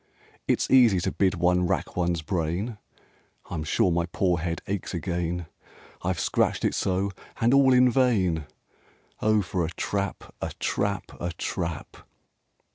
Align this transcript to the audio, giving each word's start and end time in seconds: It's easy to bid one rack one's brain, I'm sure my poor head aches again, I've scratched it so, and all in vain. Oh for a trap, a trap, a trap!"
It's 0.47 0.71
easy 0.71 0.99
to 1.01 1.11
bid 1.11 1.35
one 1.35 1.67
rack 1.67 1.95
one's 1.95 2.23
brain, 2.23 2.79
I'm 3.51 3.63
sure 3.63 3.91
my 3.91 4.07
poor 4.07 4.39
head 4.39 4.63
aches 4.65 4.95
again, 4.95 5.45
I've 6.01 6.19
scratched 6.19 6.65
it 6.65 6.73
so, 6.73 7.11
and 7.39 7.53
all 7.53 7.71
in 7.71 7.87
vain. 7.91 8.47
Oh 9.21 9.43
for 9.43 9.63
a 9.63 9.69
trap, 9.69 10.33
a 10.41 10.53
trap, 10.59 11.11
a 11.19 11.31
trap!" 11.33 11.97